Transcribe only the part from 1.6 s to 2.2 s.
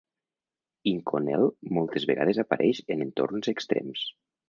moltes